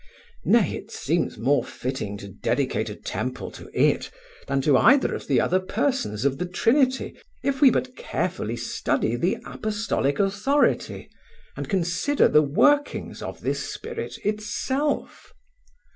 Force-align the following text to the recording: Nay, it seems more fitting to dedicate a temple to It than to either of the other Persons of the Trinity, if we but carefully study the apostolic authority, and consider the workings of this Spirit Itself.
Nay, 0.43 0.71
it 0.77 0.89
seems 0.89 1.37
more 1.37 1.63
fitting 1.63 2.17
to 2.17 2.27
dedicate 2.27 2.89
a 2.89 2.95
temple 2.95 3.51
to 3.51 3.69
It 3.71 4.09
than 4.47 4.59
to 4.61 4.75
either 4.75 5.13
of 5.13 5.27
the 5.27 5.39
other 5.39 5.59
Persons 5.59 6.25
of 6.25 6.39
the 6.39 6.47
Trinity, 6.47 7.15
if 7.43 7.61
we 7.61 7.69
but 7.69 7.95
carefully 7.95 8.57
study 8.57 9.15
the 9.15 9.37
apostolic 9.45 10.17
authority, 10.19 11.07
and 11.55 11.69
consider 11.69 12.27
the 12.27 12.41
workings 12.41 13.21
of 13.21 13.41
this 13.41 13.63
Spirit 13.71 14.17
Itself. 14.25 15.33